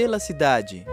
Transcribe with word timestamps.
Pela 0.00 0.18
cidade. 0.18 0.86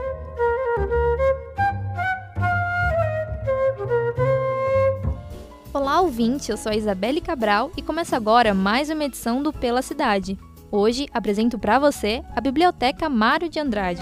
Olá, 5.73 6.01
ouvinte, 6.01 6.51
eu 6.51 6.57
sou 6.57 6.73
a 6.73 6.75
Isabelle 6.75 7.21
Cabral 7.21 7.71
e 7.77 7.81
começa 7.81 8.17
agora 8.17 8.53
mais 8.53 8.89
uma 8.89 9.05
edição 9.05 9.41
do 9.41 9.53
Pela 9.53 9.81
Cidade. 9.81 10.37
Hoje 10.69 11.07
apresento 11.13 11.57
para 11.57 11.79
você 11.79 12.21
a 12.35 12.41
Biblioteca 12.41 13.07
Mário 13.07 13.47
de 13.47 13.61
Andrade. 13.61 14.01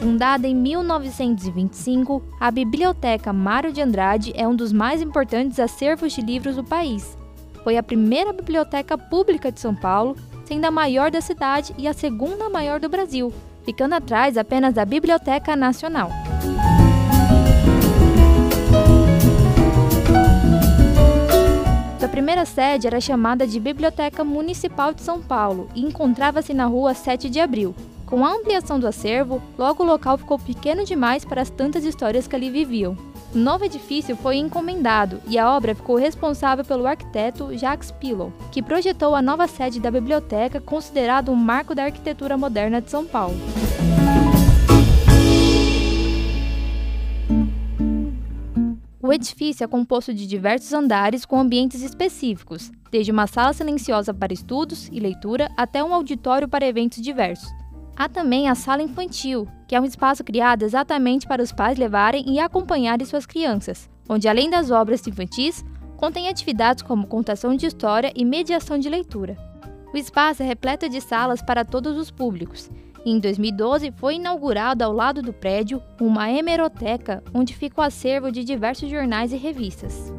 Fundada 0.00 0.48
em 0.48 0.54
1925, 0.56 2.24
a 2.40 2.50
Biblioteca 2.50 3.32
Mário 3.32 3.72
de 3.72 3.80
Andrade 3.80 4.32
é 4.34 4.48
um 4.48 4.56
dos 4.56 4.72
mais 4.72 5.00
importantes 5.00 5.60
acervos 5.60 6.12
de 6.12 6.22
livros 6.22 6.56
do 6.56 6.64
país. 6.64 7.16
Foi 7.66 7.76
a 7.76 7.82
primeira 7.82 8.32
biblioteca 8.32 8.96
pública 8.96 9.50
de 9.50 9.58
São 9.58 9.74
Paulo, 9.74 10.16
sendo 10.44 10.66
a 10.66 10.70
maior 10.70 11.10
da 11.10 11.20
cidade 11.20 11.74
e 11.76 11.88
a 11.88 11.92
segunda 11.92 12.48
maior 12.48 12.78
do 12.78 12.88
Brasil, 12.88 13.32
ficando 13.64 13.96
atrás 13.96 14.38
apenas 14.38 14.72
da 14.72 14.84
Biblioteca 14.84 15.56
Nacional. 15.56 16.08
Sua 21.98 22.08
primeira 22.08 22.46
sede 22.46 22.86
era 22.86 23.00
chamada 23.00 23.44
de 23.44 23.58
Biblioteca 23.58 24.22
Municipal 24.22 24.94
de 24.94 25.02
São 25.02 25.20
Paulo 25.20 25.68
e 25.74 25.80
encontrava-se 25.80 26.54
na 26.54 26.66
rua 26.66 26.94
7 26.94 27.28
de 27.28 27.40
Abril. 27.40 27.74
Com 28.06 28.24
a 28.24 28.32
ampliação 28.32 28.78
do 28.78 28.86
acervo, 28.86 29.42
logo 29.58 29.82
o 29.82 29.86
local 29.86 30.16
ficou 30.16 30.38
pequeno 30.38 30.84
demais 30.84 31.24
para 31.24 31.42
as 31.42 31.50
tantas 31.50 31.84
histórias 31.84 32.28
que 32.28 32.36
ali 32.36 32.48
viviam. 32.48 32.96
O 33.36 33.38
novo 33.38 33.66
edifício 33.66 34.16
foi 34.16 34.36
encomendado 34.36 35.20
e 35.28 35.38
a 35.38 35.54
obra 35.54 35.74
ficou 35.74 35.96
responsável 35.96 36.64
pelo 36.64 36.86
arquiteto 36.86 37.54
Jacques 37.54 37.90
Pillow, 37.90 38.32
que 38.50 38.62
projetou 38.62 39.14
a 39.14 39.20
nova 39.20 39.46
sede 39.46 39.78
da 39.78 39.90
biblioteca, 39.90 40.58
considerado 40.58 41.30
um 41.30 41.34
marco 41.34 41.74
da 41.74 41.84
arquitetura 41.84 42.38
moderna 42.38 42.80
de 42.80 42.90
São 42.90 43.04
Paulo. 43.04 43.36
O 49.02 49.12
edifício 49.12 49.64
é 49.64 49.66
composto 49.66 50.14
de 50.14 50.26
diversos 50.26 50.72
andares 50.72 51.26
com 51.26 51.38
ambientes 51.38 51.82
específicos, 51.82 52.72
desde 52.90 53.12
uma 53.12 53.26
sala 53.26 53.52
silenciosa 53.52 54.14
para 54.14 54.32
estudos 54.32 54.88
e 54.90 54.98
leitura 54.98 55.50
até 55.58 55.84
um 55.84 55.92
auditório 55.92 56.48
para 56.48 56.66
eventos 56.66 57.02
diversos. 57.02 57.50
Há 57.96 58.10
também 58.10 58.46
a 58.46 58.54
sala 58.54 58.82
infantil, 58.82 59.48
que 59.66 59.74
é 59.74 59.80
um 59.80 59.84
espaço 59.84 60.22
criado 60.22 60.64
exatamente 60.64 61.26
para 61.26 61.42
os 61.42 61.50
pais 61.50 61.78
levarem 61.78 62.24
e 62.28 62.38
acompanharem 62.38 63.06
suas 63.06 63.24
crianças, 63.24 63.88
onde 64.06 64.28
além 64.28 64.50
das 64.50 64.70
obras 64.70 65.06
infantis, 65.06 65.64
contém 65.96 66.28
atividades 66.28 66.82
como 66.82 67.06
contação 67.06 67.56
de 67.56 67.64
história 67.64 68.12
e 68.14 68.22
mediação 68.22 68.78
de 68.78 68.90
leitura. 68.90 69.34
O 69.94 69.96
espaço 69.96 70.42
é 70.42 70.46
repleto 70.46 70.90
de 70.90 71.00
salas 71.00 71.40
para 71.40 71.64
todos 71.64 71.96
os 71.96 72.10
públicos. 72.10 72.70
E 73.02 73.10
em 73.10 73.18
2012 73.18 73.90
foi 73.92 74.16
inaugurado 74.16 74.84
ao 74.84 74.92
lado 74.92 75.22
do 75.22 75.32
prédio 75.32 75.82
uma 75.98 76.28
hemeroteca, 76.28 77.24
onde 77.32 77.54
fica 77.54 77.80
o 77.80 77.84
acervo 77.84 78.30
de 78.30 78.44
diversos 78.44 78.90
jornais 78.90 79.32
e 79.32 79.36
revistas. 79.36 80.12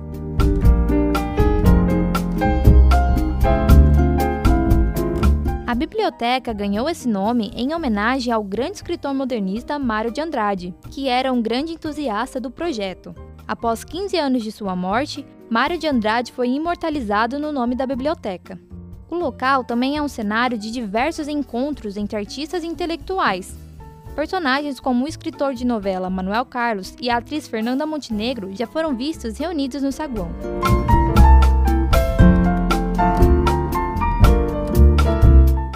Biblioteca 5.97 6.53
ganhou 6.53 6.87
esse 6.87 7.07
nome 7.07 7.51
em 7.55 7.73
homenagem 7.73 8.31
ao 8.31 8.43
grande 8.43 8.75
escritor 8.75 9.15
modernista 9.15 9.79
Mário 9.79 10.11
de 10.11 10.21
Andrade, 10.21 10.75
que 10.91 11.09
era 11.09 11.33
um 11.33 11.41
grande 11.41 11.73
entusiasta 11.73 12.39
do 12.39 12.51
projeto. 12.51 13.15
Após 13.47 13.83
15 13.83 14.15
anos 14.15 14.43
de 14.43 14.51
sua 14.51 14.75
morte, 14.75 15.25
Mário 15.49 15.75
de 15.75 15.87
Andrade 15.87 16.31
foi 16.31 16.49
imortalizado 16.49 17.39
no 17.39 17.51
nome 17.51 17.73
da 17.73 17.87
biblioteca. 17.87 18.59
O 19.09 19.15
local 19.15 19.63
também 19.63 19.97
é 19.97 20.01
um 20.01 20.07
cenário 20.07 20.55
de 20.55 20.69
diversos 20.69 21.27
encontros 21.27 21.97
entre 21.97 22.15
artistas 22.15 22.63
e 22.63 22.67
intelectuais. 22.67 23.57
Personagens 24.15 24.79
como 24.79 25.03
o 25.03 25.07
escritor 25.07 25.55
de 25.55 25.65
novela 25.65 26.11
Manuel 26.11 26.45
Carlos 26.45 26.93
e 27.01 27.09
a 27.09 27.17
atriz 27.17 27.47
Fernanda 27.47 27.87
Montenegro 27.87 28.53
já 28.53 28.67
foram 28.67 28.95
vistos 28.95 29.39
reunidos 29.39 29.81
no 29.81 29.91
saguão. 29.91 30.29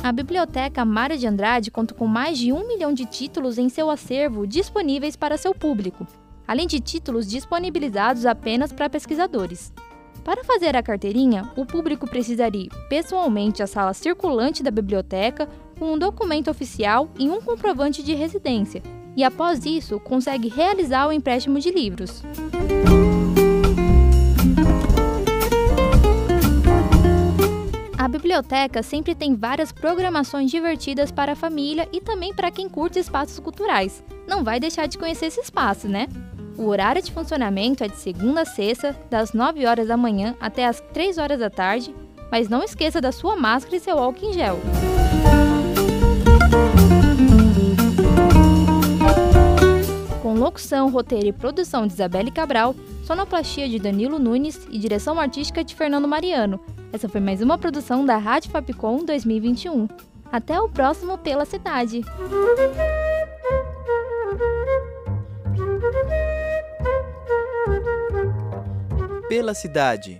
A 0.04 0.12
Biblioteca 0.12 0.84
Mário 0.84 1.16
de 1.16 1.28
Andrade 1.28 1.70
conta 1.70 1.94
com 1.94 2.08
mais 2.08 2.36
de 2.36 2.52
um 2.52 2.68
milhão 2.68 2.92
de 2.92 3.06
títulos 3.06 3.60
em 3.60 3.70
seu 3.70 3.88
acervo 3.88 4.48
disponíveis 4.48 5.16
para 5.16 5.38
seu 5.38 5.54
público, 5.54 6.08
além 6.48 6.66
de 6.66 6.80
títulos 6.80 7.28
disponibilizados 7.28 8.26
apenas 8.26 8.74
para 8.74 8.90
pesquisadores. 8.90 9.72
Para 10.24 10.44
fazer 10.44 10.76
a 10.76 10.82
carteirinha, 10.82 11.52
o 11.56 11.68
público 11.68 12.08
precisaria 12.08 12.64
ir 12.64 12.70
pessoalmente 12.90 13.62
à 13.62 13.68
sala 13.68 13.94
circulante 13.94 14.64
da 14.64 14.72
biblioteca 14.72 15.48
com 15.78 15.94
um 15.94 16.00
documento 16.00 16.50
oficial 16.50 17.08
e 17.18 17.30
um 17.30 17.40
comprovante 17.40 18.02
de 18.02 18.16
residência, 18.16 18.82
e 19.16 19.24
após 19.24 19.66
isso 19.66 20.00
consegue 20.00 20.48
realizar 20.48 21.08
o 21.08 21.14
empréstimo 21.14 21.60
de 21.60 21.70
livros. 21.70 22.24
Biblioteca 28.32 28.82
sempre 28.82 29.14
tem 29.14 29.36
várias 29.36 29.74
programações 29.74 30.50
divertidas 30.50 31.12
para 31.12 31.34
a 31.34 31.36
família 31.36 31.90
e 31.92 32.00
também 32.00 32.34
para 32.34 32.50
quem 32.50 32.70
curte 32.70 32.98
espaços 32.98 33.38
culturais. 33.40 34.02
Não 34.26 34.42
vai 34.42 34.58
deixar 34.58 34.88
de 34.88 34.98
conhecer 34.98 35.26
esse 35.26 35.42
espaço, 35.42 35.86
né? 35.90 36.08
O 36.58 36.68
horário 36.68 37.02
de 37.02 37.12
funcionamento 37.12 37.84
é 37.84 37.90
de 37.90 37.98
segunda 37.98 38.44
a 38.44 38.46
sexta, 38.46 38.98
das 39.10 39.34
9 39.34 39.66
horas 39.66 39.90
da 39.90 39.98
manhã 39.98 40.34
até 40.40 40.66
as 40.66 40.80
3 40.94 41.18
horas 41.18 41.40
da 41.40 41.50
tarde, 41.50 41.94
mas 42.32 42.48
não 42.48 42.64
esqueça 42.64 43.02
da 43.02 43.12
sua 43.12 43.36
máscara 43.36 43.76
e 43.76 43.82
seu 43.82 44.00
álcool 44.00 44.26
em 44.26 44.32
gel. 44.32 44.58
Com 45.22 45.51
locução, 50.52 50.90
roteiro 50.90 51.28
e 51.28 51.32
produção 51.32 51.88
de 51.88 51.94
Isabelle 51.94 52.30
Cabral, 52.30 52.76
sonoplastia 53.06 53.70
de 53.70 53.80
Danilo 53.80 54.20
Nunes 54.20 54.68
e 54.70 54.78
direção 54.78 55.18
artística 55.18 55.64
de 55.64 55.74
Fernando 55.74 56.10
Mariano. 56.10 56.60
Essa 56.92 57.08
foi 57.08 57.22
mais 57.22 57.42
uma 57.42 57.58
produção 57.58 58.06
da 58.06 58.18
Rádio 58.18 58.52
Fapcom 58.52 59.06
2021. 59.06 59.88
Até 60.30 60.60
o 60.60 60.68
próximo 60.68 61.18
Pela 61.18 61.46
Cidade! 61.46 62.02
Pela 69.30 69.54
cidade. 69.54 70.20